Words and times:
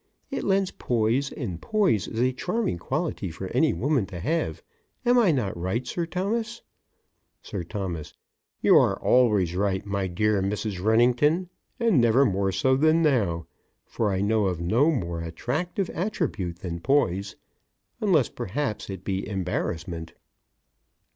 It 0.31 0.43
lends 0.43 0.71
poise, 0.71 1.31
and 1.31 1.61
poise 1.61 2.07
is 2.07 2.19
a 2.19 2.33
charming 2.33 2.79
quality 2.79 3.29
for 3.29 3.49
any 3.49 3.71
woman 3.71 4.07
to 4.07 4.19
have, 4.19 4.63
am 5.05 5.19
I 5.19 5.29
not 5.31 5.55
right, 5.55 5.85
Sir 5.85 6.07
Thomas? 6.07 6.63
SIR 7.43 7.65
T.: 7.65 8.03
You 8.63 8.77
are 8.77 8.99
always 8.99 9.53
right, 9.55 9.85
my 9.85 10.07
dear 10.07 10.41
Mrs. 10.41 10.83
Wrennington, 10.83 11.49
and 11.79 12.01
never 12.01 12.25
more 12.25 12.51
so 12.51 12.75
than 12.75 13.03
now, 13.03 13.45
for 13.85 14.11
I 14.11 14.21
know 14.21 14.47
of 14.47 14.59
no 14.59 14.89
more 14.89 15.21
attractive 15.21 15.91
attribute 15.91 16.55
than 16.61 16.79
poise, 16.79 17.35
unless 17.99 18.27
perhaps 18.27 18.89
it 18.89 19.03
be 19.03 19.27
embarrassment. 19.29 20.13